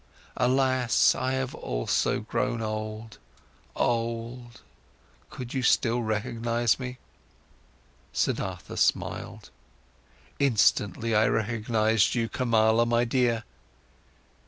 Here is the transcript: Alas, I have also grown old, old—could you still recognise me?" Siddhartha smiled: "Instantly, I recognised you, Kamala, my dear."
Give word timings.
Alas, 0.35 1.13
I 1.13 1.33
have 1.33 1.53
also 1.53 2.21
grown 2.21 2.59
old, 2.59 3.19
old—could 3.75 5.53
you 5.53 5.61
still 5.61 6.01
recognise 6.01 6.79
me?" 6.79 6.97
Siddhartha 8.11 8.77
smiled: 8.77 9.51
"Instantly, 10.39 11.13
I 11.13 11.27
recognised 11.27 12.15
you, 12.15 12.27
Kamala, 12.29 12.87
my 12.87 13.05
dear." 13.05 13.43